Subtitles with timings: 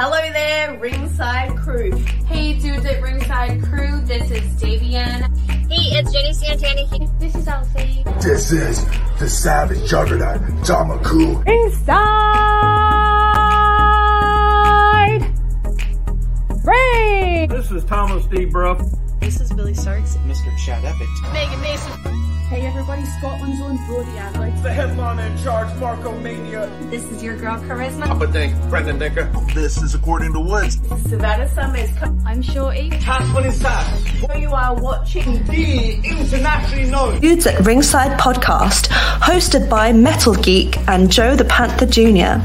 [0.00, 1.90] Hello there, ringside crew.
[2.24, 5.26] Hey dudes at Ringside Crew, this is Davian.
[5.68, 6.86] Hey, it's Jenny Santana.
[7.18, 8.04] This is Alfie.
[8.20, 8.86] This is
[9.18, 11.44] the savage juggernaut, Damaku.
[11.48, 11.98] Inside
[16.64, 17.48] Ring!
[17.48, 18.44] This is Thomas D.
[18.44, 18.80] Bruff.
[19.18, 20.16] This is Billy Starks.
[20.28, 20.56] Mr.
[20.64, 21.08] Chad Epic.
[21.32, 22.27] Megan Mason.
[22.48, 24.50] Hey everybody, Scotland's own Brody Adler.
[24.62, 26.70] The headliner in charge, Marco Mania.
[26.84, 28.06] This is your girl Charisma.
[28.06, 29.28] Papa Dink, Brendan Dinker.
[29.52, 30.76] This is According to Woods.
[31.10, 31.90] Savannah Summers.
[32.24, 32.88] I'm Shorty.
[32.88, 33.84] Tasman inside.
[34.26, 37.20] Where you are watching The internationally known.
[37.20, 38.86] Dudes at Ringside podcast,
[39.20, 42.40] hosted by Metal Geek and Joe the Panther Jr.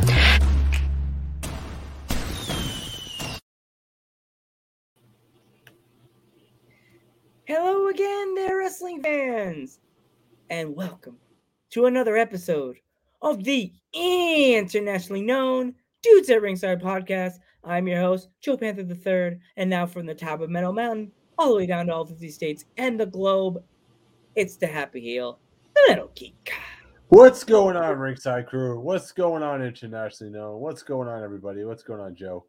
[7.45, 9.80] Hello again, there, wrestling fans,
[10.54, 11.18] and welcome
[11.72, 12.78] to another episode
[13.23, 15.73] of the internationally known
[16.04, 17.40] Dudes at Ringside podcast.
[17.64, 21.50] I'm your host, Joe Panther III, and now from the top of Metal Mountain all
[21.50, 23.64] the way down to all 50 states and the globe,
[24.36, 25.40] it's the Happy Heel,
[25.74, 26.54] the Metal Geek.
[27.08, 28.80] What's going on, Ringside Crew?
[28.80, 30.59] What's going on internationally known?
[30.59, 31.66] What's going on, everybody?
[31.66, 32.46] What's going on, Joe?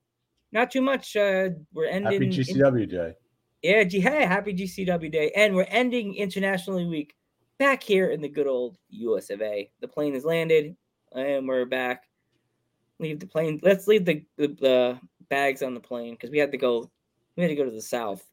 [0.52, 1.16] Not too much.
[1.16, 2.30] Uh, we're ending.
[2.30, 3.14] Happy GCW Day.
[3.62, 5.32] Yeah, hey, happy GCW Day.
[5.34, 7.14] And we're ending Internationally Week
[7.58, 9.70] back here in the good old US of A.
[9.80, 10.76] The plane has landed
[11.14, 12.04] and we're back.
[12.98, 13.60] Leave the plane.
[13.62, 16.90] Let's leave the, the, the bags on the plane because we had to go.
[17.36, 18.24] We had to go to the south.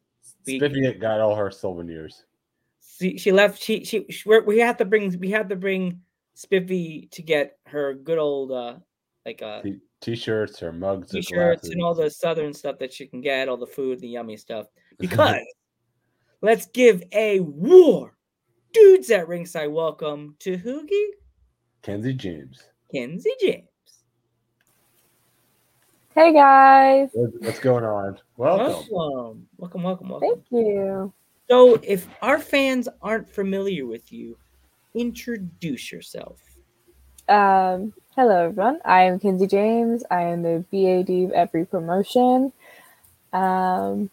[0.46, 2.24] We, Spiffy got all her souvenirs.
[3.00, 3.60] she, she left.
[3.60, 6.00] She she, she we had to bring we had to bring
[6.34, 8.74] Spiffy to get her good old uh
[9.26, 13.20] like uh T- T-shirts, her mugs, t-shirts and all the southern stuff that she can
[13.20, 14.66] get, all the food, the yummy stuff.
[14.98, 15.42] Because
[16.42, 18.14] let's give a war
[18.72, 21.10] dudes at ringside welcome to Hoogie
[21.82, 22.62] Kenzie James.
[22.92, 23.66] Kenzie James.
[26.14, 28.18] Hey guys, What's going on?
[28.36, 28.86] Welcome.
[28.90, 30.28] Welcome, welcome, welcome, welcome.
[30.28, 31.12] thank you.
[31.48, 34.36] So, if our fans aren't familiar with you,
[34.94, 36.38] introduce yourself.
[37.28, 38.80] Um, hello everyone.
[38.84, 40.04] I am Kinsey James.
[40.10, 42.52] I am the BAD of every promotion.
[43.32, 44.10] Um,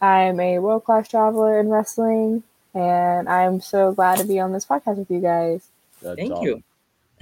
[0.00, 2.42] I'm a world class traveler in wrestling,
[2.76, 5.70] and I'm so glad to be on this podcast with you guys.
[6.02, 6.44] That's Thank awesome.
[6.44, 6.62] you.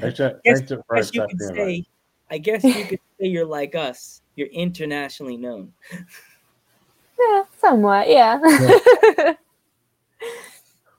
[0.00, 1.84] Thanks, to- Yes, thanks to- for you could say.
[2.30, 4.20] I guess you could say you're like us.
[4.36, 5.72] You're internationally known.
[7.18, 8.08] Yeah, somewhat.
[8.10, 8.40] Yeah.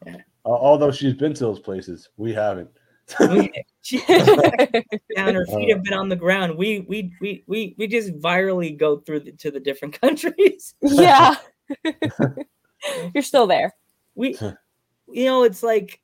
[0.07, 2.69] Al- Although she's been to those places, we haven't.
[3.81, 5.75] She- down her feet Uh.
[5.75, 6.57] have been on the ground.
[6.57, 10.73] We we we we we just virally go through the, to the different countries.
[10.81, 11.35] yeah.
[13.13, 13.75] You're still there.
[14.16, 14.38] We,
[15.08, 16.02] you know, it's like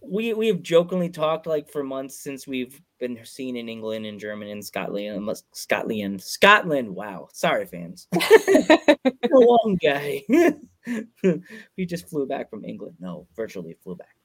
[0.00, 4.20] we we have jokingly talked like for months since we've been seen in England and
[4.20, 6.94] Germany and Scotland and Mus- Scotland Scotland.
[6.94, 10.22] Wow, sorry fans, the long guy.
[11.76, 12.96] we just flew back from England.
[13.00, 14.16] No, virtually flew back.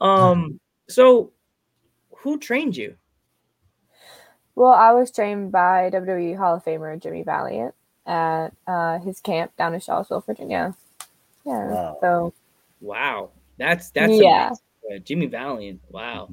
[0.00, 1.32] Um, so
[2.16, 2.96] who trained you?
[4.54, 7.74] Well, I was trained by WWE Hall of Famer Jimmy Valiant
[8.06, 10.74] at uh, his camp down in Charlottesville, Virginia.
[11.46, 11.68] Yeah.
[11.68, 11.98] Wow.
[12.00, 12.34] So
[12.80, 14.50] Wow, that's that's Yeah.
[14.88, 15.04] amazing.
[15.04, 15.80] Jimmy Valiant.
[15.90, 16.30] Wow,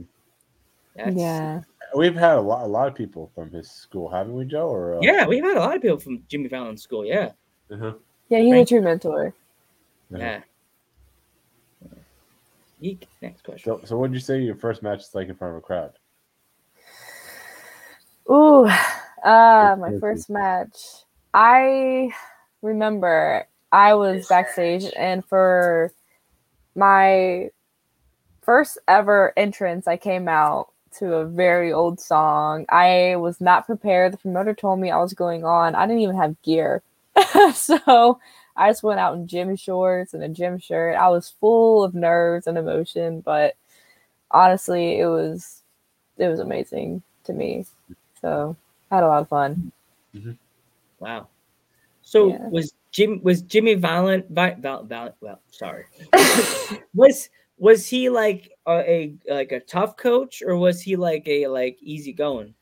[0.96, 1.62] that's yeah.
[1.96, 4.68] We've had a lot, a lot of people from his school, haven't we, Joe?
[4.68, 5.26] Or uh, yeah.
[5.28, 7.06] We've had a lot of people from Jimmy Valiant school.
[7.06, 7.32] Yeah,
[7.72, 7.94] uh-huh.
[8.30, 9.34] Yeah, he's a Thank- true mentor.
[10.14, 10.18] Uh-huh.
[10.20, 10.42] yeah.
[12.80, 13.08] Yeek.
[13.22, 13.80] Next question.
[13.80, 15.62] So, so what did you say your first match is like in front of a
[15.62, 15.94] crowd?
[18.30, 18.66] Ooh,
[19.24, 20.78] uh, my first match.
[21.34, 22.12] I
[22.62, 25.92] remember I was backstage, and for
[26.78, 27.50] my
[28.42, 32.66] first ever entrance, I came out to a very old song.
[32.70, 34.14] I was not prepared.
[34.14, 35.76] The promoter told me I was going on.
[35.76, 36.82] I didn't even have gear.
[37.54, 38.20] so
[38.56, 40.96] I just went out in gym shorts and a gym shirt.
[40.96, 43.56] I was full of nerves and emotion, but
[44.32, 45.64] honestly, it was
[46.18, 47.66] it was amazing to me.
[48.22, 48.56] So
[48.92, 49.72] I had a lot of fun.
[50.16, 50.32] Mm-hmm.
[51.00, 51.28] Wow.
[52.02, 52.50] So Yeah.
[52.50, 55.86] was Jim was Jimmy Valiant Vi, Val, Val, well sorry.
[56.96, 57.30] was
[57.60, 61.78] was he like a, a like a tough coach or was he like a like
[61.80, 62.56] easy going?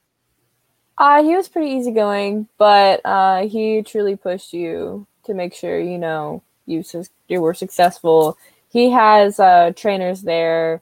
[0.97, 5.97] Uh, he was pretty easygoing, but uh, he truly pushed you to make sure you
[5.97, 8.37] know you sus- you were successful.
[8.67, 10.81] He has uh, trainers there,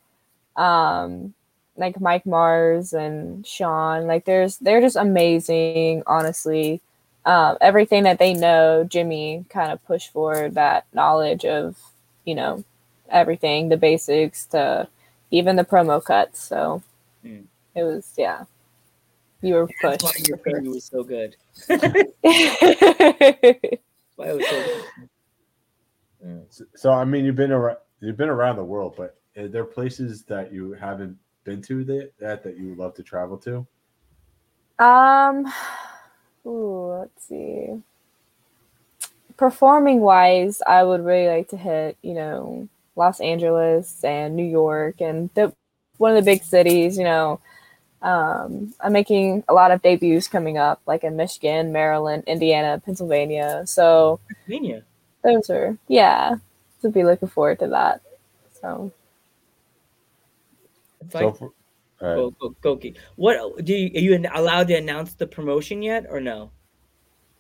[0.56, 1.36] um,
[1.78, 4.08] like Mike Mars and Sean.
[4.08, 6.02] Like there's they're just amazing.
[6.08, 6.82] Honestly,
[7.26, 11.78] um, everything that they know, Jimmy kind of pushed forward that knowledge of
[12.26, 12.64] you know
[13.10, 14.88] everything, the basics to
[15.32, 16.42] even the promo cuts.
[16.44, 16.84] So
[17.26, 17.46] Mm.
[17.76, 18.46] it was yeah.
[19.42, 21.36] You were That's why your preview was so good.
[24.16, 24.86] Why it was so good.
[26.26, 26.40] Yeah.
[26.50, 29.66] So, so, I mean, you've been around you've been around the world, but are there
[29.66, 33.68] places that you haven't been to that that, that you would love to travel to?
[34.80, 35.46] um,
[36.46, 37.82] ooh, let's see.
[39.38, 45.02] Performing wise, I would really like to hit, you know, Los Angeles and New York
[45.02, 45.54] and the
[45.98, 47.40] one of the big cities, you know.
[48.02, 53.64] Um, I'm making a lot of debuts coming up, like in Michigan, Maryland, Indiana, Pennsylvania.
[53.66, 54.84] So Pennsylvania.
[55.24, 56.36] those are, yeah,
[56.82, 58.02] to be looking forward to that.
[58.62, 58.92] So,
[61.02, 61.54] It's So, for,
[62.04, 62.98] uh, go, go, go, geek.
[63.16, 66.52] What do you, are you allowed to announce the promotion yet or no?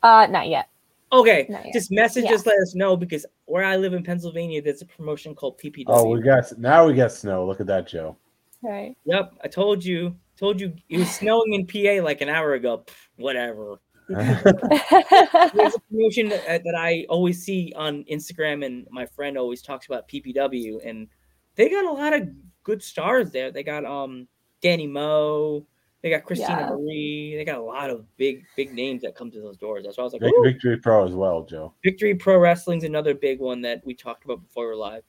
[0.01, 0.69] uh, not yet.
[1.11, 1.73] Okay, Not yet.
[1.73, 2.33] just message Yeah.
[2.33, 5.83] us, let us know because where I live in Pennsylvania, there's a promotion called PPW.
[5.87, 7.45] oh, we got now we got snow.
[7.45, 8.17] Look at that, Joe.
[8.63, 8.97] Right.
[9.05, 12.83] Yep, I told you, told you it was snowing in PA like an hour ago.
[12.87, 13.75] Pff, whatever.
[14.09, 19.61] There's a promotion that, uh, that I always see on Instagram, and my friend always
[19.61, 21.07] talks about PPW, and
[21.55, 22.27] they got a lot of
[22.63, 23.51] good stars there.
[23.51, 24.27] They got um
[24.63, 25.65] Danny Moe,
[26.01, 26.69] they got Christina Yeah.
[26.69, 29.83] Marie, they got a lot of big big names that come to those doors.
[29.83, 33.13] That's why I was like, "Ooh." Victory Pro as well, Joe, Victory Pro Wrestling's another
[33.13, 35.03] big one that we talked about before we're live.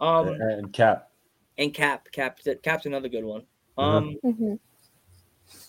[0.00, 1.10] Um, and Cap.
[1.56, 3.46] and Cap, Cap, Cap's another good one.
[3.78, 3.82] Mhm.
[3.82, 4.58] Um, Mhm.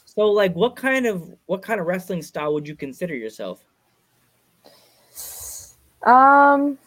[0.06, 3.64] so like, what kind of what kind of wrestling style would you consider yourself?
[6.04, 6.78] Um,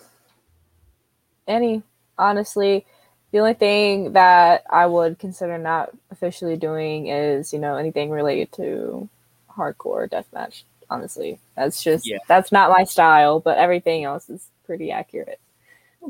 [1.46, 1.82] any
[2.18, 2.86] honestly,
[3.32, 8.52] the only thing that I would consider not officially doing is you know anything related
[8.52, 9.08] to
[9.50, 10.62] hardcore deathmatch.
[10.90, 12.18] Honestly, that's just Yeah.
[12.28, 15.40] that's not my style, but everything else is pretty accurate.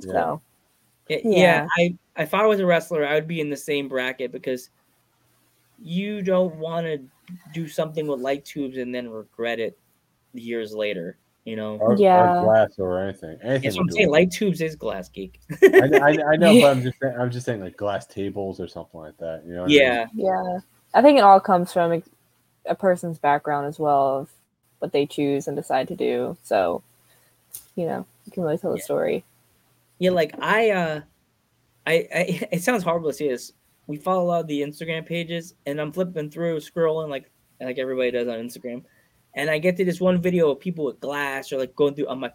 [0.00, 0.40] So
[1.08, 1.30] Yeah, Yeah.
[1.30, 4.70] yeah, I if I was a wrestler, I would be in the same bracket because
[5.82, 7.00] you don't want to
[7.52, 9.78] do something with light tubes and then regret it
[10.32, 11.16] years later.
[11.44, 12.38] You know, Or, Yeah.
[12.40, 13.36] or glass or anything.
[13.42, 13.62] Anything.
[13.62, 14.10] that's what I'm saying.
[14.10, 15.40] Light tubes is glass geek.
[15.62, 18.68] I, I, I know, but I'm just saying, I'm just saying like glass tables or
[18.68, 19.42] something like that.
[19.44, 19.62] You know?
[19.62, 19.78] what I mean?
[19.78, 20.58] yeah, yeah,
[20.94, 22.02] I think it all comes from a-
[22.66, 24.30] a person's background as well of
[24.78, 26.36] what they choose and decide to do.
[26.44, 26.82] So
[27.74, 28.84] you know, you can really tell the Yeah.
[28.84, 29.24] story.
[29.98, 30.10] yeah.
[30.12, 31.00] Like I, uh
[31.86, 33.52] I, I, it sounds horrible to say this.
[33.88, 37.28] We follow a lot of the Instagram pages, and I'm flipping through, scrolling like
[37.60, 38.84] like everybody does on Instagram,
[39.34, 42.08] and I get to this one video of people with glass or like going through.
[42.08, 42.34] I'm like,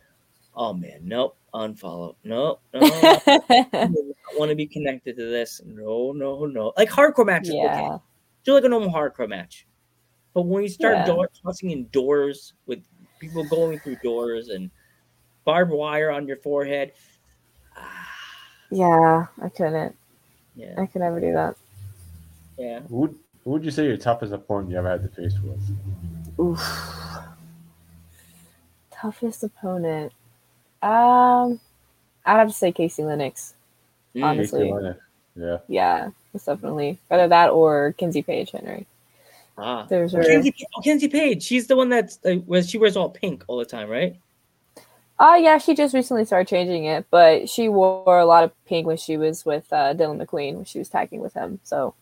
[0.55, 3.37] oh man, nope, unfollow, nope, no, I
[3.81, 5.61] don't want to be connected to this.
[5.65, 6.73] No, no, no.
[6.77, 7.89] Like hardcore matches, okay,
[8.43, 9.67] do like a normal hardcore match,
[10.33, 11.05] but when you start Yeah.
[11.05, 12.83] door, tossing in doors with
[13.19, 14.69] people going through doors and
[15.45, 16.93] barbed wire on your forehead,
[17.75, 18.07] ah,
[18.71, 19.95] Yeah, I couldn't.
[20.55, 21.55] yeah, I could never do that.
[22.57, 22.79] yeah.
[22.89, 23.15] Who
[23.45, 25.59] would, you say your toughest opponent you ever had to face with?
[26.39, 26.59] Oof.
[28.91, 30.11] Toughest opponent.
[30.81, 31.59] Um,
[32.25, 33.53] I'd have to say Casey Lennox.
[34.15, 34.23] Mm.
[34.23, 34.71] Honestly.
[34.71, 34.99] Lennox.
[35.35, 35.57] Yeah.
[35.67, 36.99] Yeah, most definitely.
[37.11, 38.87] Either that or Kinsey Paige Henry.
[39.57, 39.85] Ah.
[39.89, 40.23] There's Oh, her.
[40.23, 41.43] Kenzie, oh, Kenzie Paige.
[41.43, 44.15] She's the one that's uh, where she wears all pink all the time, right?
[45.19, 48.85] Oh yeah, she just recently started changing it, but she wore a lot of pink
[48.85, 51.59] when she was with uh, Dillon McQueen when she was tagging with him.
[51.63, 51.95] So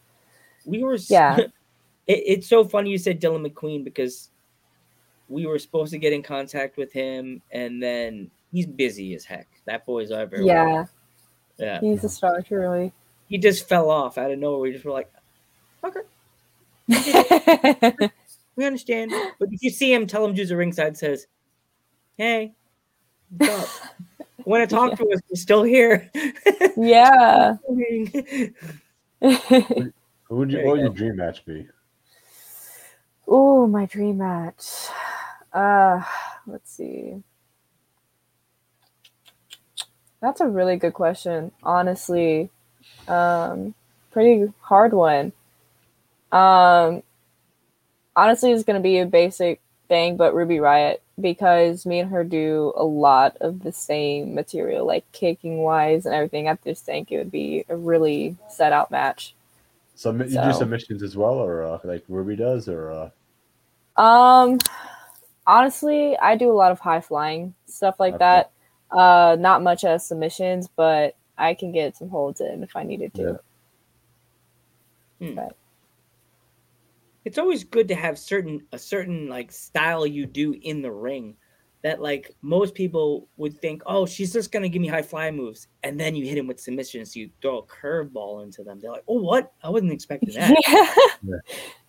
[0.65, 0.97] We were.
[1.07, 1.37] Yeah.
[2.07, 4.29] it, it's so funny you said Dillon McQueen because
[5.29, 9.47] we were supposed to get in contact with him, and then he's busy as heck.
[9.65, 10.45] That boy's everywhere.
[10.45, 10.85] yeah,
[11.57, 11.79] Yeah.
[11.79, 12.93] he's a star, truly.
[13.27, 14.59] He just fell off out of nowhere.
[14.59, 15.11] We just were like,
[15.83, 16.01] okay,
[18.55, 19.11] we understand.
[19.39, 21.25] But if you see him, tell him Dudes at Ringside says,
[22.17, 22.53] hey,
[23.37, 23.69] what's up?
[24.45, 25.19] Want to talk to us?
[25.27, 26.11] We're still here.
[26.77, 27.55] yeah.
[29.19, 31.67] Who would you, what would your dream match be?
[33.27, 34.89] Oh, my dream match.
[35.53, 36.03] Uh,
[36.47, 37.23] let's see.
[40.19, 41.53] That's a really good question.
[41.63, 42.49] Honestly,
[43.07, 43.73] um,
[44.11, 45.31] pretty hard one.
[46.33, 47.03] Um,
[48.15, 52.73] honestly, it's gonna be a basic thing, but Ruby Riott because me and her do
[52.75, 56.49] a lot of the same material, like kicking wise and everything.
[56.49, 59.34] I just think it would be a really set out match.
[59.95, 64.59] So you do submissions as well, or uh, like Ruby does, or uh, Um,
[65.47, 68.19] honestly, I do a lot of high flying stuff like Okay.
[68.19, 68.51] that.
[68.91, 73.13] Uh, not much as submissions, but I can get some holds in if I needed
[73.15, 73.39] to.
[75.19, 75.55] But
[77.23, 81.35] it's always good to have certain a certain like style you do in the ring
[81.85, 85.67] that like most people would think, oh, she's just gonna give me high fly moves,
[85.83, 87.15] and then you hit him with submissions.
[87.15, 88.79] You throw a curveball into them.
[88.79, 89.53] They're like, oh, what?
[89.63, 91.07] I wasn't expecting that.
[91.21, 91.35] yeah.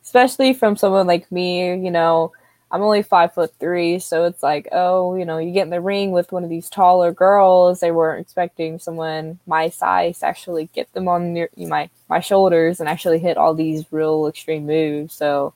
[0.02, 2.30] Especially from someone like me, you know,
[2.70, 5.80] I'm only five foot three, so it's like, oh, you know, you get in the
[5.80, 7.80] ring with one of these taller girls.
[7.80, 12.80] They weren't expecting someone my size to actually get them on your, my my shoulders
[12.80, 15.14] and actually hit all these real extreme moves.
[15.14, 15.54] So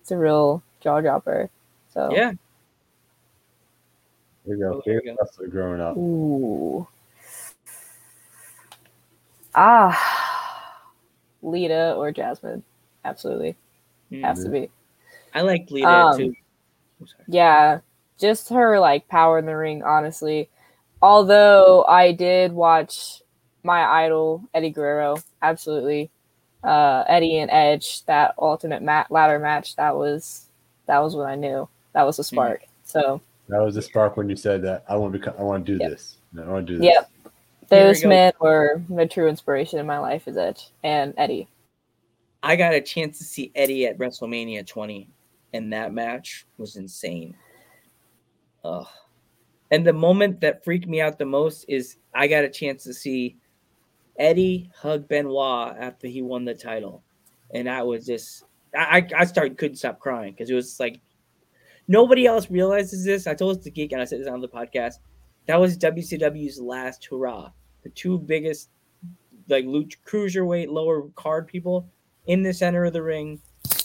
[0.00, 1.50] it's a real jaw dropper.
[1.92, 2.34] So yeah.
[4.44, 4.74] There you go.
[4.74, 5.24] Oh, there you Favorite go.
[5.24, 5.96] wrestler growing up.
[5.96, 6.86] Ooh.
[9.54, 10.82] Ah,
[11.42, 12.62] Lita or Jasmine.
[13.04, 13.56] Absolutely.
[14.22, 14.70] Has to be.
[15.34, 16.34] I like Lita Um, too.
[17.00, 17.24] I'm sorry.
[17.26, 17.80] Yeah.
[18.18, 20.48] Just her like power in the ring, honestly.
[21.02, 23.22] Although I did watch
[23.62, 25.16] my idol, Eddie Guerrero.
[25.42, 26.10] Absolutely.
[26.62, 30.46] Uh Eddie and Edge, that ultimate mat ladder match, that was
[30.86, 31.68] that was what I knew.
[31.92, 32.62] That was a spark.
[32.84, 35.34] So That was the spark when you said that I want to become.
[35.38, 35.90] I want to do Yep.
[35.90, 36.18] this.
[36.38, 36.86] I want to do this.
[36.86, 37.10] Yep.
[37.70, 41.48] Here we Those men were the true inspiration in my life is it and Eddie.
[42.42, 45.08] I got a chance to see Eddie at WrestleMania 20,
[45.54, 47.34] and that match was insane.
[48.64, 48.86] Ugh.
[49.70, 52.92] And the moment that freaked me out the most is I got a chance to
[52.92, 53.36] see
[54.18, 57.02] Eddie hug Benoit after he won the title,
[57.52, 58.44] and I was just
[58.76, 61.00] I I I started couldn't stop crying because it was like
[61.88, 63.26] nobody else realizes this.
[63.26, 64.94] I told this to Geek and I said this on the podcast.
[65.46, 67.50] That was WCW's last hurrah.
[67.82, 68.70] The two biggest
[69.48, 71.86] like lut- cruiserweight lower card people
[72.26, 73.40] in the center of the ring,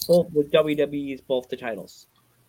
[0.08, 2.06] both with WWE's both the titles.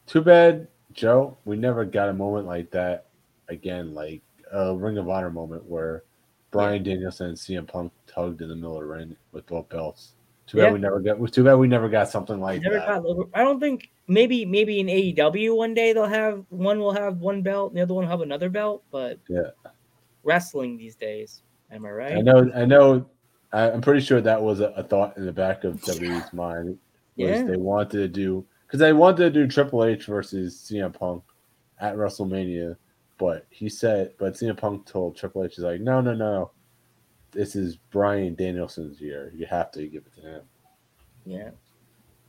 [0.08, 1.38] Too bad, Joe.
[1.46, 3.08] We never got a moment like that
[3.50, 4.22] again, like
[4.54, 6.04] a Ring of Honor moment where
[6.52, 10.14] Bryan Danielson and CM Punk tugged in the middle of the ring with both belts.
[10.48, 10.72] Too bad Yeah.
[10.74, 11.32] we never got.
[11.34, 12.88] Too bad we never got something like Never that.
[13.04, 17.18] got I don't think maybe maybe in AEW one day they'll have one will have
[17.18, 19.52] one belt, and the other one will have another belt, but Yeah.
[20.24, 22.18] wrestling these days, am I right?
[22.18, 22.52] I know.
[22.54, 23.06] I know.
[23.54, 26.78] I- I'm pretty sure that was a, a thought in the back of WWE's mind.
[27.18, 27.44] Was Yeah.
[27.44, 31.24] they wanted to do because they wanted to do Triple H versus CM Punk
[31.80, 32.78] at WrestleMania,
[33.18, 36.52] but he said, but CM Punk told Triple H, he's like, no, no, no,
[37.32, 39.32] this is Bryan Danielson's year.
[39.36, 40.42] You have to give it to him.
[41.26, 41.50] Yeah.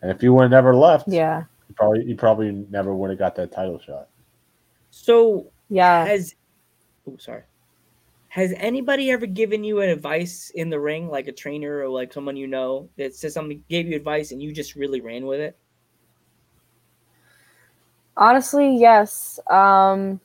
[0.01, 1.45] And if he would have never left, Yeah.
[1.73, 4.09] He probably he probably never would have got that title shot.
[4.91, 6.05] So Yeah.
[6.05, 6.35] has
[7.09, 7.45] oh sorry.
[8.29, 12.13] Has anybody ever given you an advice in the ring, like a trainer or like
[12.13, 15.41] someone you know that says something gave you advice and you just really ran with
[15.41, 15.57] it?
[18.17, 19.41] Honestly, yes.
[19.51, 20.21] Um,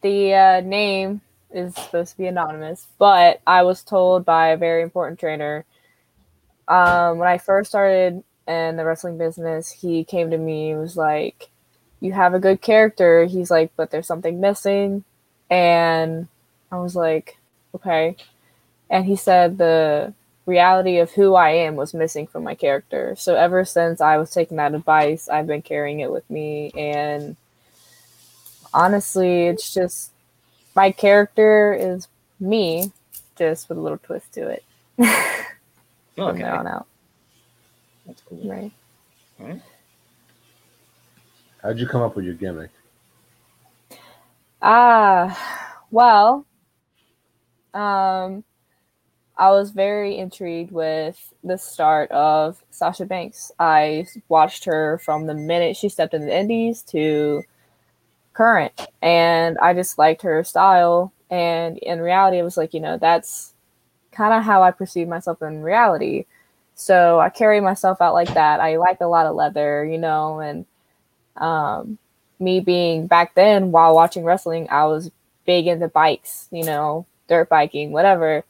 [0.00, 4.82] the uh, name is supposed to be anonymous, but I was told by a very
[4.82, 5.64] important trainer
[6.68, 9.70] um, when I first started in the wrestling business.
[9.70, 11.48] He came to me and was like,
[12.00, 15.04] "You have a good character." He's like, "But there's something missing,"
[15.50, 16.28] and
[16.70, 17.38] I was like,
[17.74, 18.16] "Okay."
[18.90, 20.14] And he said the
[20.46, 23.16] reality of who I am was missing from my character.
[23.16, 26.70] So ever since I was taking that advice, I've been carrying it with me.
[26.76, 27.36] And
[28.72, 30.12] honestly, it's just
[30.74, 32.06] my character is
[32.38, 32.92] me,
[33.36, 34.64] just with a little twist to it.
[36.18, 36.86] Oh, from there on out,
[38.06, 38.40] That's cool.
[38.48, 38.72] right?
[39.40, 39.60] All right.
[41.62, 42.70] How'd you come up with your gimmick?
[44.62, 46.46] Ah, well,
[47.74, 48.44] um,
[49.36, 53.52] I was very intrigued with the start of Sasha Banks.
[53.58, 57.42] I watched her from the minute she stepped in the Indies to
[58.32, 61.12] current, and I just liked her style.
[61.30, 63.54] And in reality, it was like, you know, that's
[64.12, 66.24] kind of how I perceive myself in reality.
[66.76, 68.60] So I carry myself out like that.
[68.60, 70.66] I like a lot of leather, you know, and
[71.36, 71.98] um,
[72.38, 75.10] me being back then while watching wrestling, I was
[75.46, 78.44] big into bikes, you know, dirt biking, whatever.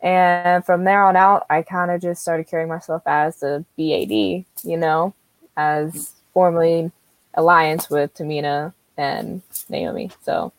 [0.00, 4.10] And from there on out, I kind of just started carrying myself as a BAD,
[4.10, 5.14] you know,
[5.56, 6.90] as formerly
[7.34, 10.10] alliance with Tamina and Naomi.
[10.24, 10.52] So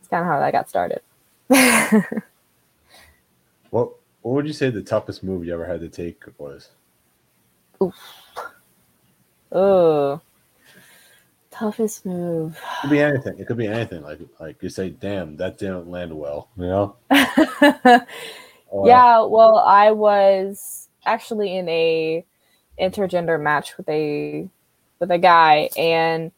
[0.00, 1.00] it's kind of how that got started.
[3.70, 3.92] What
[4.28, 6.68] What would you say the toughest move you ever had to take was?
[9.52, 10.20] oh,
[11.50, 12.54] toughest move.
[12.54, 13.38] It could be anything.
[13.38, 14.02] It could be anything.
[14.02, 16.50] Like like you say, damn, that didn't land well.
[16.58, 16.96] You know?
[18.84, 22.22] Yeah, well, I was actually in a
[22.78, 24.46] intergender match with a
[24.98, 26.32] with a guy, and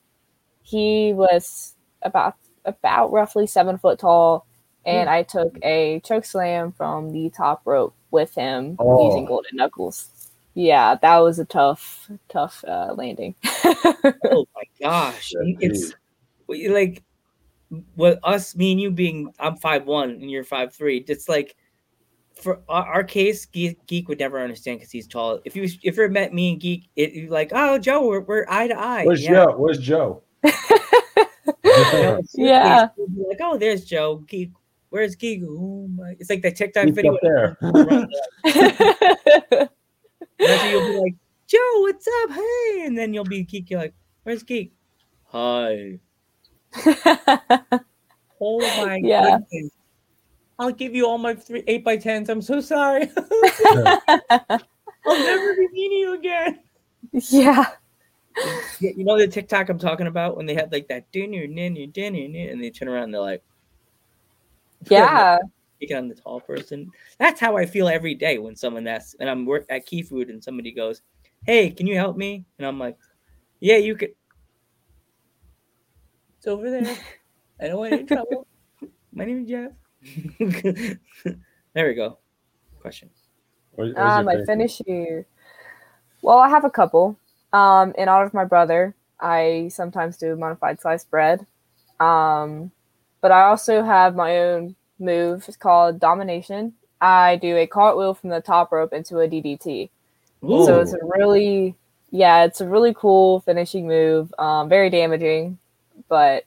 [0.62, 4.46] he was about about roughly seven foot tall,
[4.86, 9.08] and I took a choke slam from the top rope with him Oh.
[9.08, 10.30] using golden knuckles.
[10.54, 13.34] yeah, that was a tough, tough uh, landing.
[13.64, 15.92] oh my gosh, it's
[16.48, 17.02] like
[17.94, 21.04] what us, me and you being I'm five one and you're five three.
[21.06, 21.54] It's like
[22.34, 25.40] for our, our case, Geek, Geek would never understand because he's tall.
[25.44, 28.46] If you if you met me and Geek, it you're like, oh Joe, we're, we're
[28.48, 29.04] eye to eye.
[29.04, 29.44] Where's Yeah.
[29.44, 29.54] Joe?
[29.56, 30.22] Where's Joe?
[30.42, 30.50] You
[31.72, 32.88] know, it's Yeah.
[33.28, 34.16] like, oh, there's Joe.
[34.26, 34.50] Geek,
[34.90, 35.42] where's Geek?
[35.44, 36.14] Oh my!
[36.18, 37.14] It's like that TikTok He's video.
[37.14, 37.56] up there.
[37.62, 38.08] That's
[40.38, 41.14] where you'll be like,
[41.46, 42.30] Joe, what's up?
[42.32, 43.70] Hey, and then you'll be Geek.
[43.70, 43.94] You're like,
[44.24, 44.72] where's Geek?
[45.26, 45.98] Hi.
[48.42, 49.38] Oh my Yeah.
[49.50, 49.70] goodness.
[50.58, 52.30] I'll give you all my three eight by tens.
[52.30, 53.10] I'm so sorry.
[53.16, 54.00] I'll
[55.06, 56.60] never be meeting you again.
[57.12, 57.66] yeah.
[58.80, 61.84] Yeah, you know the TikTok I'm talking about when they had like that dinner, dinner,
[61.86, 63.42] dinner, dinner, and they turn around and they're like,
[64.88, 65.38] Yeah.
[65.80, 66.90] picking on the tall person.
[67.18, 70.28] That's how I feel every day when someone asks, and I'm work at Key Food
[70.30, 71.02] and somebody goes,
[71.46, 72.96] "Hey, can you help me?" And I'm like,
[73.60, 74.10] "Yeah, you could."
[76.38, 76.96] It's over there.
[77.60, 78.46] I don't want any trouble.
[79.12, 79.72] My name is Jeff.
[81.74, 82.18] there we go.
[82.80, 83.10] Question.
[83.72, 84.46] Where's- where's Ah, my favorite?
[84.46, 85.26] finish here.
[86.22, 87.18] Well, I have a couple.
[87.52, 91.46] Um, in honor of my brother, I sometimes do modified sliced bread.
[91.98, 92.70] Um,
[93.20, 95.44] but I also have my own move.
[95.48, 96.74] It's called domination.
[97.00, 99.88] I do a cartwheel from the top rope into a DDT.
[100.42, 101.74] So it's a really,
[102.10, 104.32] yeah, it's a really cool finishing move.
[104.38, 105.58] Um, very damaging,
[106.08, 106.44] but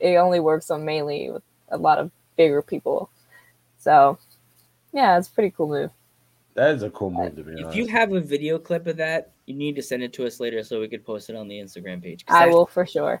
[0.00, 3.10] it only works on mainly with a lot of bigger people.
[3.78, 4.18] So,
[4.92, 5.90] yeah, it's a pretty cool move.
[6.54, 7.76] That is a cool move to be If honest.
[7.76, 10.62] you have a video clip of that, you need to send it to us later
[10.62, 12.24] so we could post it on the Instagram page.
[12.28, 13.20] I that- will for sure.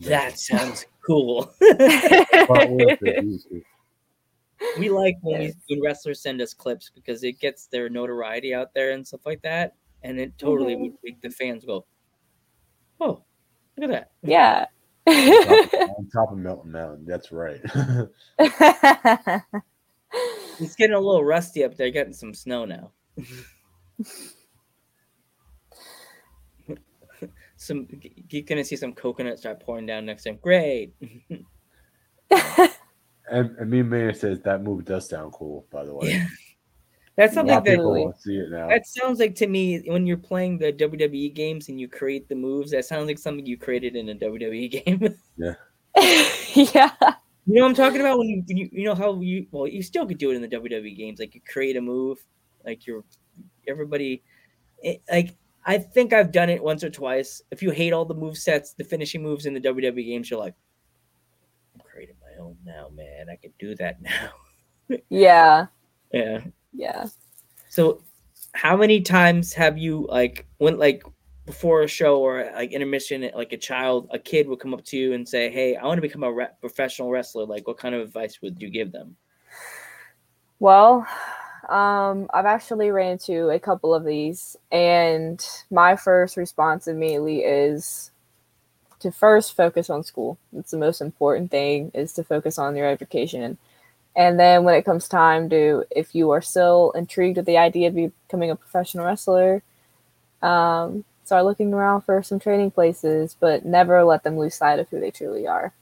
[0.00, 1.52] That sounds cool.
[2.46, 3.38] Cartwheel for you.
[4.78, 5.54] we like when, we, Yes.
[5.68, 9.42] when wrestlers send us clips because it gets their notoriety out there and stuff like
[9.42, 10.80] that, and it totally Mhm.
[10.80, 11.84] would make the fans go,
[13.00, 13.22] "Oh,
[13.76, 14.66] look at that!" Yeah.
[15.06, 17.04] on top of Metal Mountain.
[17.06, 17.60] That's right.
[20.58, 22.90] It's getting a little rusty up there, getting some snow now.
[27.66, 27.86] some
[28.30, 30.38] you're gonna see some coconut start pouring down next time.
[30.42, 30.94] Great.
[32.30, 32.70] and,
[33.30, 35.66] and me and Mayor says that move does sound cool.
[35.70, 36.26] By the way, Yeah.
[37.16, 38.68] That's something that people won't see it now.
[38.68, 42.34] that sounds like to me when you're playing the WWE games and you create the
[42.34, 42.70] moves.
[42.72, 45.14] That sounds like something you created in a WWE game.
[45.36, 45.54] yeah.
[46.54, 46.90] Yeah.
[47.46, 49.82] You know what I'm talking about when you, you you know how you well you
[49.82, 52.18] still could do it in the WWE games like you create a move
[52.64, 53.04] like you're
[53.68, 54.22] everybody
[54.82, 57.42] it, like I think I've done it once or twice.
[57.50, 60.38] If you hate all the move sets, the finishing moves in the WWE games, you're
[60.38, 60.54] like,
[61.74, 63.26] I'm creating my own now, man.
[63.28, 64.30] I can do that now.
[65.08, 65.66] Yeah.
[66.12, 66.40] yeah.
[66.72, 67.06] Yeah.
[67.68, 68.00] So,
[68.52, 71.02] how many times have you like went like
[71.46, 74.96] before a show or like intermission, like a child, a kid would come up to
[74.96, 77.94] you and say, "Hey, I want to become a re- professional wrestler." Like, what kind
[77.94, 79.16] of advice would you give them?
[80.58, 81.06] Well,
[81.68, 88.10] um, I've actually ran into a couple of these, and my first response immediately is
[89.00, 90.38] to first focus on school.
[90.56, 93.58] It's the most important thing is to focus on your education.
[94.14, 97.88] And then when it comes time to, if you are still intrigued with the idea
[97.88, 99.62] of becoming a professional wrestler,
[100.42, 104.88] um, start looking around for some training places, but never let them lose sight of
[104.88, 105.72] who they truly are.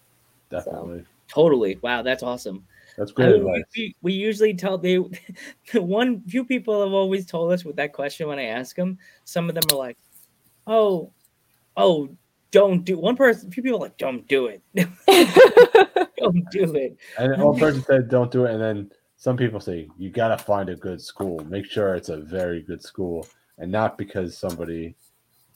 [0.50, 1.04] Definitely.
[1.28, 1.78] Totally.
[1.82, 2.66] Wow, that's awesome.
[2.96, 3.64] That's I mean, advice.
[3.76, 4.98] we, we usually tell they
[5.72, 8.98] the one few people have always told us with that question when I ask them.
[9.24, 9.98] Some of them are like,
[10.66, 11.12] "Oh,
[11.76, 12.08] oh,
[12.50, 16.96] don't do." One person, a few people are like, "Don't do it, don't do it."
[17.18, 20.68] And one person said, "Don't do it," and then some people say, "You gotta find
[20.68, 21.44] a good school.
[21.46, 23.26] Make sure it's a very good school,
[23.58, 24.94] and not because somebody,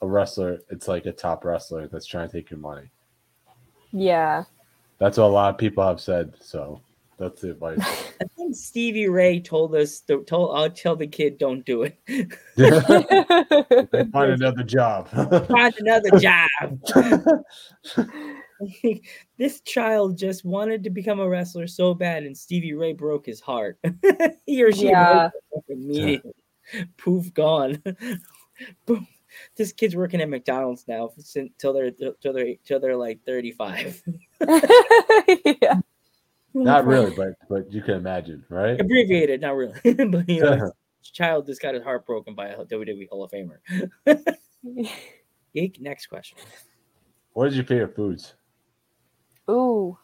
[0.01, 2.89] a wrestler, it's like a top wrestler that's trying to take your money."
[3.91, 4.43] yeah.
[4.97, 6.33] That's what a lot of people have said.
[6.41, 6.81] So
[7.19, 7.77] that's the advice.
[8.21, 9.99] I think Stevie Ray told us.
[10.01, 11.97] To, told I'll tell the kid, "Don't do it.
[14.11, 15.09] find another job.
[15.09, 17.43] Find another job."
[19.37, 23.39] this child just wanted to become a wrestler so bad, and Stevie Ray broke his
[23.41, 23.77] heart.
[24.45, 25.29] he or she Yeah.
[25.51, 26.33] broke it immediately.
[26.97, 27.81] Poof, gone.
[28.85, 29.07] Boom.
[29.55, 33.51] This kid's working at McDonald's now since till they're till they're till they're like thirty
[33.51, 34.01] five.
[35.61, 35.79] yeah.
[36.63, 38.79] Not really, but but you can imagine, right?
[38.79, 39.73] Abbreviated, not really.
[39.83, 43.31] but you know, this child just got his heart broken by a WWE Hall of
[43.31, 43.59] Famer.
[45.53, 46.37] Geek, next question.
[47.33, 48.33] What is your favorite foods?
[49.49, 49.97] Ooh,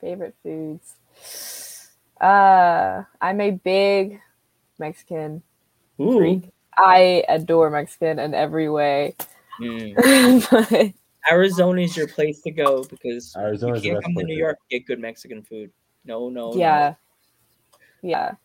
[0.00, 0.96] favorite foods.
[2.20, 4.20] Uh, I'm a big
[4.78, 5.42] Mexican
[6.00, 6.50] Ooh, freak.
[6.76, 9.16] I adore Mexican in every way.
[9.60, 10.50] Mm.
[10.50, 10.92] but
[11.30, 14.36] Arizona is your place to go because Arizona is the you can't come to New
[14.36, 15.70] York and get good Mexican food.
[16.04, 16.56] No, no, no.
[16.56, 16.94] yeah.
[18.02, 18.30] Yeah.
[18.30, 18.36] If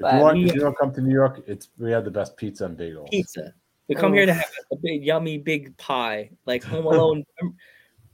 [0.00, 2.36] But- you want, if you don't come to New York, it's we have the best
[2.36, 3.08] pizza and bagels.
[3.10, 3.52] pizza.
[3.88, 7.24] We come here to have a big, yummy, big pie, like Home Alone.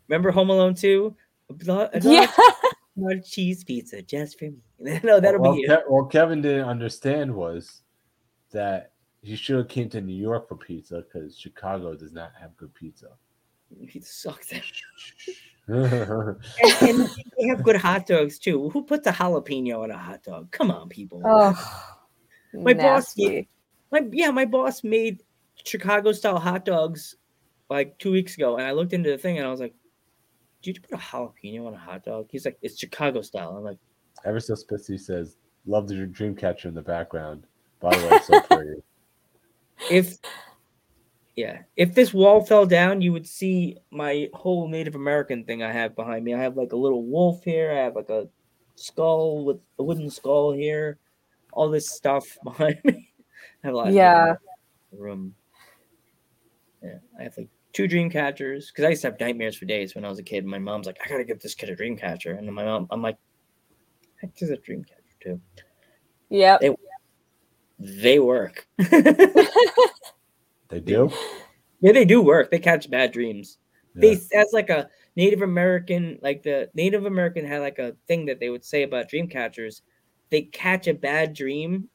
[0.08, 1.16] Remember Home Alone two?
[1.48, 2.30] A blo- a Yeah.
[2.96, 4.58] large cheese pizza just for me.
[5.02, 5.70] no, that'll well, be it.
[5.70, 7.82] Ke- what Kevin didn't understand was
[8.50, 12.54] that he should have came to New York for pizza because Chicago does not have
[12.58, 13.08] good pizza.
[13.88, 14.52] Pizza sucks.
[15.68, 18.68] Yeah, and, and they have good hot dogs too.
[18.70, 20.50] Who puts a jalapeno on a hot dog?
[20.50, 21.22] Come on, people.
[21.24, 21.50] Oh,
[22.52, 23.16] My boss-
[23.90, 25.22] My yeah, my boss made
[25.64, 27.16] Chicago style hot dogs
[27.70, 29.74] like two weeks ago, and I looked into the thing and I was like,
[30.62, 33.64] "Did you put a jalapeno on a hot dog?" He's like, "It's Chicago style." I'm
[33.64, 33.78] like,
[34.24, 37.46] Ever so Spiffy says, "Love the dream catcher in the background."
[37.80, 38.82] By the way, so pretty.
[39.90, 40.18] if
[41.36, 45.72] yeah, if this wall fell down, you would see my whole Native American thing I
[45.72, 46.34] have behind me.
[46.34, 47.72] I have like a little wolf here.
[47.72, 48.28] I have like a
[48.76, 50.98] skull with a wooden skull here.
[51.52, 53.12] All this stuff behind me.
[53.64, 53.88] I have a lot.
[53.88, 54.34] of Yeah.
[54.92, 55.34] room.
[56.82, 59.94] Yeah, I have like two dream catchers because I used to have nightmares for days
[59.94, 60.44] when I was a kid.
[60.44, 62.88] My mom's like, "I gotta give this kid a dream catcher," and then my mom,
[62.90, 63.16] I'm like,
[64.20, 65.40] "Heck, there's a dream catcher too."
[66.28, 66.58] Yeah.
[66.60, 66.76] They-
[67.78, 68.66] They work.
[70.72, 71.12] They do.
[71.80, 72.50] Yeah, they do work.
[72.50, 73.58] They catch bad dreams.
[73.94, 74.00] Yeah.
[74.00, 78.40] They as like a Native American, like the Native American had like a thing that
[78.40, 79.82] they would say about dream catchers.
[80.30, 81.90] They catch a bad dream,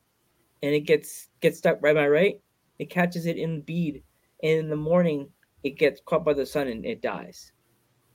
[0.62, 1.80] and it gets gets stuck.
[1.82, 2.42] Right, am I right?
[2.78, 4.04] It catches it in the bead,
[4.44, 5.28] and in the morning
[5.64, 7.52] it gets caught by the sun and it dies.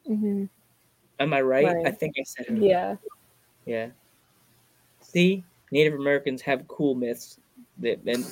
[0.08, 0.44] Mm-hmm.
[1.18, 1.86] Am I right?
[1.86, 2.62] I think I said it.
[2.62, 2.96] Yeah.
[3.66, 3.88] Yeah.
[5.00, 7.38] See, Native Americans have cool myths
[7.78, 8.24] that, and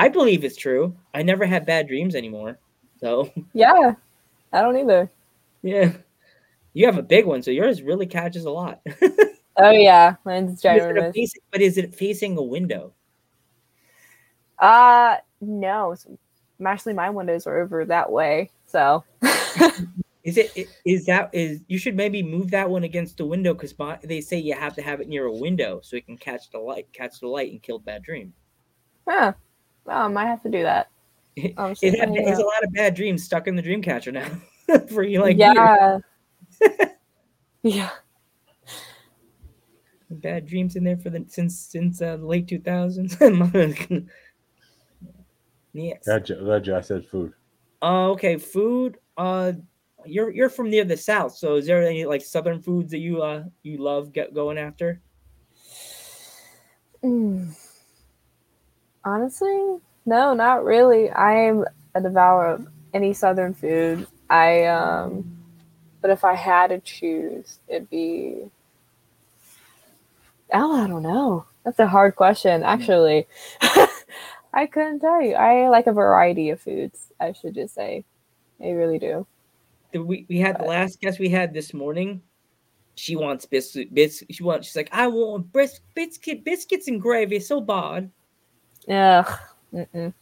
[0.00, 0.96] I believe it's true.
[1.14, 2.58] I never had bad dreams anymore.
[3.00, 3.94] So Yeah.
[4.52, 5.10] I don't either.
[5.62, 5.92] yeah,
[6.72, 8.80] you have a big one, so yours really catches a lot.
[9.62, 12.94] Oh yeah, mine's Is it facing- but is it facing a window?
[14.58, 15.94] Uh no.
[16.64, 18.50] Actually, my windows are over that way.
[18.66, 19.04] So
[20.24, 23.74] Is it is that is you should maybe move that one against the window because
[24.04, 26.58] they say you have to have it near a window so it can catch the
[26.58, 28.32] light, catch the light, and kill bad dream.
[29.08, 29.32] huh.
[29.90, 30.88] Well, I might have to do that.
[31.56, 34.12] Oh, It shit, had, there's a lot of bad dreams stuck in the dream catcher
[34.12, 34.30] now
[34.88, 35.98] for you like yeah.
[37.64, 37.90] yeah.
[40.08, 44.08] bad dreams in there for the since since uh, the late 2000s.
[45.72, 46.04] yes.
[46.04, 47.32] Glad you, I said food.
[47.82, 48.98] Uh, okay, food.
[49.16, 49.54] Uh,
[50.06, 53.22] you're you're from near the south, so is there any like southern foods that you
[53.22, 55.00] uh you love get going after?
[57.02, 57.56] Mm.
[59.04, 61.10] Honestly, no, not really.
[61.10, 64.06] I am a devourer of any southern food.
[64.28, 65.36] I um
[66.00, 68.50] but if I had to choose, it'd be
[70.52, 71.44] Oh, I don't know.
[71.64, 73.26] That's a hard question, actually.
[74.52, 75.34] I couldn't tell you.
[75.34, 78.04] I like a variety of foods, I should just say.
[78.60, 79.26] I really do.
[79.92, 82.22] We we had the last guest we had this morning.
[82.96, 83.94] She wants biscuit.
[83.94, 84.66] Bis, she wants.
[84.66, 87.36] She's like, I want bris, biscuit, biscuits and gravy.
[87.36, 88.10] It's so bad.
[88.88, 89.38] Ugh.
[89.74, 90.14] Mm-mm.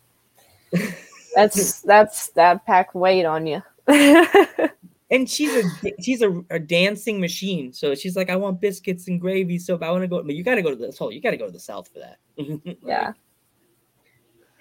[1.35, 3.63] That's that's that packed weight on you.
[5.11, 7.73] And she's a she's a, a dancing machine.
[7.73, 9.59] So she's like, I want biscuits and gravy.
[9.59, 10.23] So if I want to go.
[10.23, 11.11] But you got to go to the whole.
[11.11, 12.19] You got to go to the south for that.
[12.85, 13.13] yeah.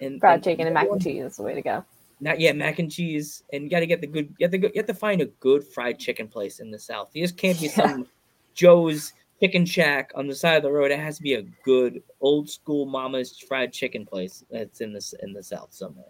[0.00, 1.84] And Fried and chicken and mac and cheese is the way to go.
[2.20, 4.34] Not yet mac and cheese, and you got to get the good.
[4.38, 4.68] You have to go.
[4.68, 7.10] You have to find a good fried chicken place in the south.
[7.12, 8.06] You just can't be some
[8.54, 10.90] Joe's Chicken Shack on the side of the road.
[10.90, 15.14] It has to be a good old school mama's fried chicken place that's in this
[15.22, 16.06] in the south somewhere.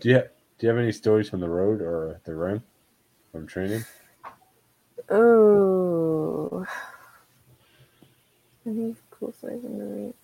[0.00, 0.22] Do you
[0.58, 2.62] do you have any stories from the road or the run
[3.32, 3.84] from training?
[5.10, 6.66] Oh,
[8.66, 10.14] Any cool stories in the ring?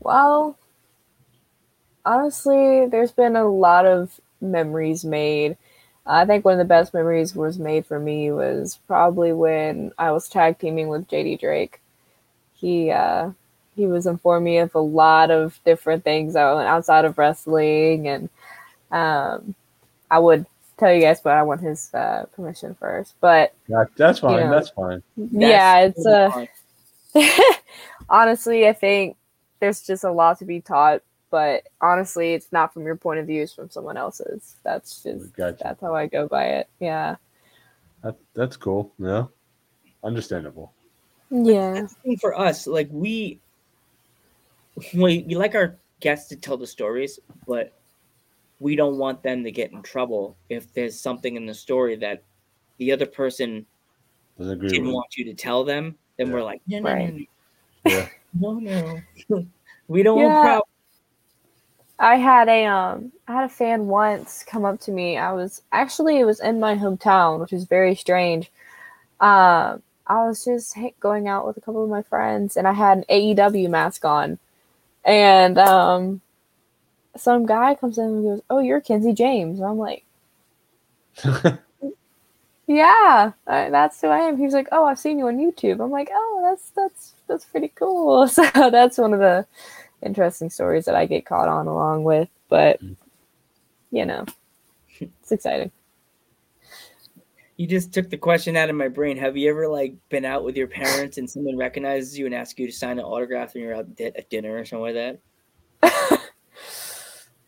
[0.00, 0.58] Well,
[2.04, 5.56] honestly, there's been a lot of memories made.
[6.06, 10.10] I think one of the best memories was made for me was probably when I
[10.12, 11.80] was tag teaming with JD Drake.
[12.54, 13.30] He uh,
[13.76, 18.28] he was informing me of a lot of different things outside of wrestling, and
[18.90, 19.54] um,
[20.10, 20.46] I would
[20.78, 23.14] tell you guys, but I want his uh, permission first.
[23.20, 24.40] But That, that's fine.
[24.40, 25.02] know, that's fine.
[25.16, 26.48] yeah, it's totally
[27.14, 27.28] a
[28.08, 29.16] honestly, I think
[29.60, 33.26] there's just a lot to be taught, but honestly, it's not from your point of
[33.26, 34.56] view, it's from someone else's.
[34.64, 35.58] That's just Gotcha.
[35.62, 36.68] that's how I go by it.
[36.80, 37.16] Yeah.
[38.02, 38.92] That, that's cool.
[38.98, 39.24] Yeah,
[40.04, 40.72] understandable.
[41.30, 41.86] Yeah.
[42.20, 43.38] for us, like we,
[44.94, 47.72] we we like our guests to tell the stories, but
[48.60, 52.22] we don't want them to get in trouble if there's something in the story that
[52.78, 53.66] the other person
[54.38, 55.96] didn't with want you to tell them.
[56.16, 56.32] Then Yeah.
[56.32, 57.28] we're like, no, no, Right.
[57.84, 58.08] Yeah.
[58.38, 59.46] no, no, no.
[59.88, 60.42] we don't want Yeah.
[60.42, 60.64] problems.
[61.98, 65.16] I had a um I had a fan once come up to me.
[65.18, 68.50] I was actually it was in my hometown, which is very strange.
[69.20, 72.98] Um I was just going out with a couple of my friends and I had
[72.98, 74.38] an AEW mask on.
[75.04, 76.22] And um
[77.16, 80.04] some guy comes in and goes, "Oh, you're Kenzie James." And I'm like,
[82.66, 85.90] "Yeah, I, that's who I am." He's like, "Oh, I've seen you on YouTube." I'm
[85.90, 89.46] like, "Oh, that's that's that's pretty cool." So that's one of the
[90.02, 92.80] interesting stories that I get caught on along with, but
[93.90, 94.24] you know,
[95.00, 95.70] it's exciting.
[97.56, 99.16] You just took the question out of my brain.
[99.16, 102.58] Have you ever like been out with your parents and someone recognizes you and asks
[102.58, 105.18] you to sign an autograph and you're out di- at dinner or something like
[105.82, 106.20] that?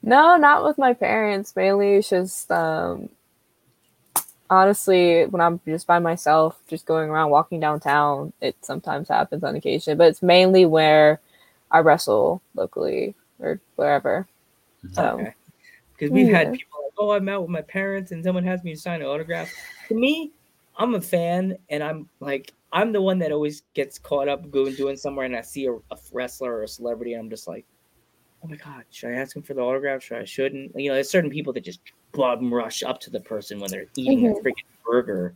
[0.03, 1.55] No, not with my parents.
[1.55, 3.11] Mainly, it's just um,
[4.49, 8.33] honestly when I'm just by myself, just going around walking downtown.
[8.41, 11.21] It sometimes happens on occasion, but it's mainly where
[11.71, 14.27] I wrestle locally or wherever.
[14.93, 15.35] So Okay.
[15.93, 18.75] Because we've had people like, oh, I'm out with my parents and someone has me
[18.75, 19.53] sign an autograph.
[19.89, 20.33] To me,
[20.77, 24.75] I'm a fan and I'm like, I'm the one that always gets caught up going
[24.77, 27.67] doing somewhere and I see a, a wrestler or a celebrity and I'm just like,
[28.43, 30.03] oh my God, should I ask him for the autograph?
[30.03, 30.73] Should I shouldn't?
[30.75, 31.81] You know, there's certain people that just
[32.13, 34.43] bum rush up to the person when they're eating a Mhm.
[34.43, 34.55] freaking
[34.87, 35.35] burger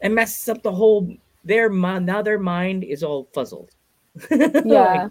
[0.00, 2.06] and messes up the whole their mind.
[2.06, 3.70] Now their mind is all fuzzled.
[4.64, 5.10] Like,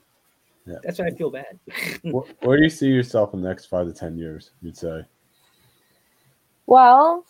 [0.65, 0.73] yeah.
[0.73, 0.79] Yeah.
[0.83, 1.59] that's why I feel bad.
[2.03, 4.51] Where, where do you see yourself in the next five to ten years?
[4.61, 5.05] You'd say.
[6.67, 7.25] Well,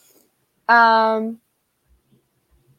[0.68, 1.40] um,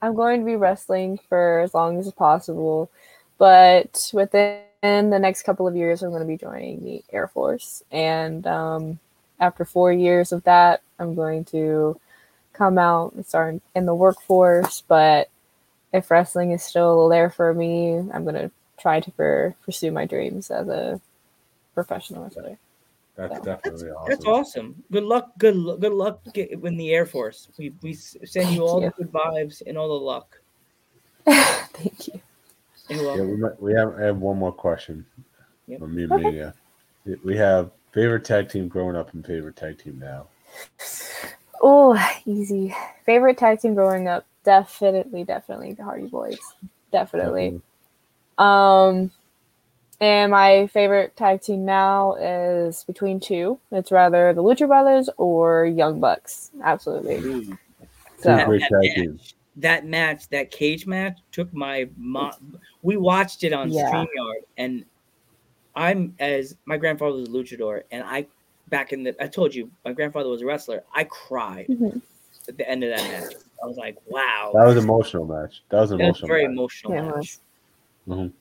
[0.01, 2.91] I'm going to be wrestling for as long as possible,
[3.39, 7.83] but within the next couple of years, I'm going to be joining the Air Force,
[7.91, 8.99] and um,
[9.41, 11.99] after four years of that, I'm going to
[12.53, 14.83] come out and start in the workforce.
[14.87, 15.29] But
[15.93, 18.51] if wrestling is still there for me, I'm going to
[18.83, 21.01] try to per- pursue my dreams as a
[21.75, 22.59] professional wrestler.
[23.17, 24.09] That's So- definitely awesome.
[24.11, 24.85] That's awesome.
[24.91, 25.33] Good luck.
[25.39, 27.49] Good lu- good luck in the Air Force.
[27.59, 28.91] We we send you Thank all you.
[28.97, 30.41] the good vibes and all the luck.
[31.27, 32.21] Thank you.
[32.89, 35.07] Yeah, we, might, we have I have one more question
[35.69, 35.79] Yep.
[35.81, 36.23] from me and Okay.
[36.25, 36.55] Mania.
[37.25, 40.27] We have favorite tag team growing up and favorite tag team now.
[41.65, 42.75] Oh, easy.
[43.07, 44.27] Favorite tag team growing up?
[44.43, 46.41] Definitely, definitely the Hardy Boys.
[46.91, 47.61] Definitely.
[48.43, 49.11] Um,
[50.01, 53.61] and my favorite tag team now is between two.
[53.71, 56.51] It's rather the Lucha Brothers or Young Bucks.
[56.63, 57.17] Absolutely.
[57.19, 57.59] Ooh, Two
[58.19, 59.35] So great that tag match, teams.
[59.57, 62.59] that match, that cage match, took my mom.
[62.83, 63.91] We watched it on Yeah.
[63.93, 64.85] Streamyard, and
[65.77, 68.27] I'm as my grandfather was a luchador, and I
[68.69, 70.83] back in the I told you my grandfather was a wrestler.
[70.95, 72.03] I cried Mhm.
[72.49, 73.35] at the end of that match.
[73.63, 75.63] I was like, wow, That was an emotional match.
[75.71, 76.53] That was an that was emotional very match.
[76.53, 76.93] emotional.
[76.95, 77.39] Yeah, it match.
[78.09, 78.33] Mhm.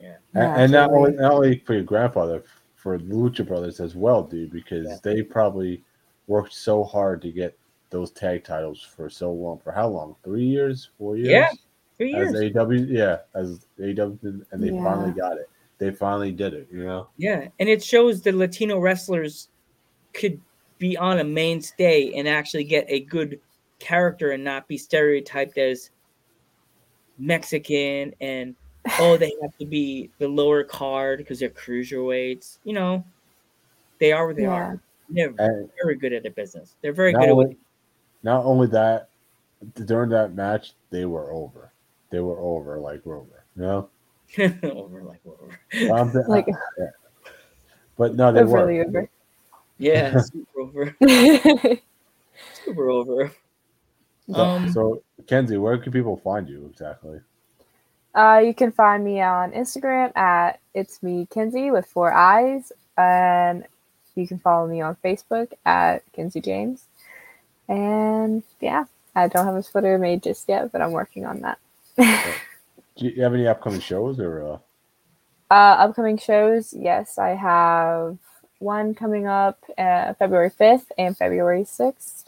[0.00, 0.08] Yeah.
[0.08, 2.42] And, Yeah, and not only not only for your grandfather,
[2.76, 4.96] for the Lucha Brothers as well, dude, because Yeah.
[5.02, 5.82] they probably
[6.26, 7.56] worked so hard to get
[7.90, 9.58] those tag titles for so long.
[9.58, 10.14] For how long?
[10.22, 10.90] Three years?
[10.98, 11.28] Four years?
[11.28, 11.50] Yeah,
[11.96, 12.34] three years.
[12.34, 12.56] As.
[12.56, 14.18] AW, yeah, as AW,
[14.52, 14.84] and they Yeah.
[14.84, 15.48] finally got it.
[15.78, 16.68] They finally did it.
[16.70, 17.08] You know.
[17.16, 19.48] Yeah, and it shows the Latino wrestlers
[20.12, 20.40] could
[20.78, 23.40] be on a mainstay and actually get a good
[23.78, 25.90] character and not be stereotyped as
[27.18, 28.54] Mexican and
[28.98, 32.58] oh they have to be the lower card because they're cruiserweights.
[32.64, 33.04] You know,
[33.98, 34.48] they are what they Yeah.
[34.50, 34.80] are.
[35.10, 36.74] They're And very good at their business.
[36.82, 37.50] They're very not good at what
[38.22, 39.08] not only that,
[39.86, 41.72] during that match, they were over.
[42.10, 43.44] They were over like Rover.
[43.56, 43.88] You know.
[44.62, 45.58] over like over.
[45.94, 46.46] I'm th- Like-
[46.78, 46.86] yeah.
[47.96, 48.66] But no, they were.
[48.66, 49.08] really over.
[49.78, 50.96] Yeah, super over.
[52.64, 53.32] Super over.
[54.30, 57.18] So, Um, so Kenzie, where can people find you exactly?
[58.18, 63.64] Uh, you can find me on Instagram at it's me Kinsey with four eyes, and
[64.16, 66.82] you can follow me on Facebook at Kinsey James.
[67.68, 71.58] And yeah, I don't have a Twitter made just yet, but I'm working on that.
[72.96, 74.42] Do you have any upcoming shows or?
[74.42, 74.58] Uh,
[75.54, 78.18] Uh, upcoming shows, yes, I have
[78.58, 82.24] one coming up uh, February 5th and February 6th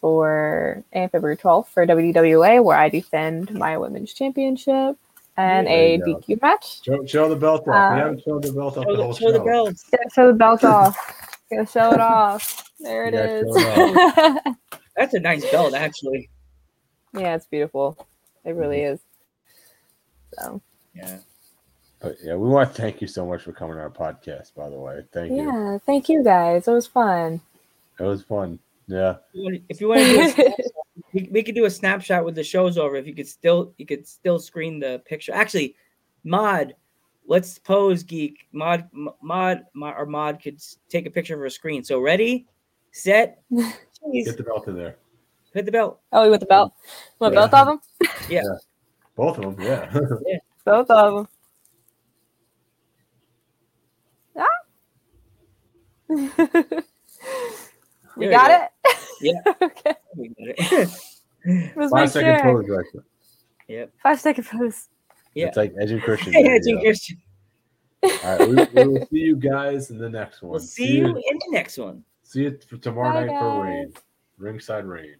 [0.00, 4.96] for and February 12th for WWA, where I defend my women's championship
[5.38, 6.20] and There a you go.
[6.20, 6.84] DQ match.
[6.84, 7.74] show, show the belt off.
[7.74, 9.44] Uh, we haven't shown the belt off show the the, whole show the show.
[9.44, 9.84] belts.
[9.90, 11.38] Gotta show the belt off.
[11.50, 12.70] Gotta show it off.
[12.80, 13.20] There it You
[13.50, 13.56] is.
[13.64, 14.56] gotta
[14.96, 16.28] That's a nice belt, actually.
[17.14, 18.06] yeah, it's beautiful.
[18.44, 19.00] It really is.
[20.38, 20.60] So
[20.94, 21.18] Yeah.
[22.00, 24.54] But yeah, we want to thank you so much for coming on our podcast.
[24.54, 25.38] By the way, thank you.
[25.38, 26.68] Yeah, thank you guys.
[26.68, 27.40] It was fun.
[27.98, 28.58] It was fun.
[28.86, 29.16] Yeah.
[29.68, 30.60] If you want to do, a snapshot,
[31.18, 32.96] we, we could do a snapshot with the show's over.
[32.96, 35.32] If you could still, you could still screen the picture.
[35.32, 35.74] Actually,
[36.24, 36.74] Mod,
[37.26, 38.46] let's pose, geek.
[38.52, 41.82] Mod, Mod, Mod, or Mod could take a picture of her screen.
[41.82, 42.46] So ready,
[42.92, 44.26] set, cheese.
[44.26, 44.96] Get the belt in there.
[45.54, 46.00] hit the belt.
[46.12, 46.72] Oh, we with the belt.
[47.18, 47.40] Want Yeah.
[47.46, 47.80] both of them?
[48.28, 48.42] Yeah.
[49.16, 49.64] Both of them.
[50.26, 50.38] Yeah.
[50.64, 51.28] Both of them.
[54.36, 54.46] Ah.
[58.16, 58.98] we There got we it.
[59.20, 59.32] Yeah.
[59.62, 59.94] okay.
[60.16, 60.90] We got it.
[61.76, 62.62] Let's Five make second sure.
[62.62, 63.02] pose, Rexha.
[63.68, 63.92] yep.
[64.02, 64.88] Five second pose.
[65.34, 65.46] Yeah.
[65.46, 66.32] It's like Edge and Christian.
[66.32, 66.80] Hey, Edge and yeah.
[66.82, 67.22] Christian.
[68.02, 70.52] All right, we, we will see you guys in the next one.
[70.52, 72.04] We'll see you in the next one.
[72.22, 73.92] See you t- tomorrow Bye, night for rain.
[74.38, 75.16] Ringside rain.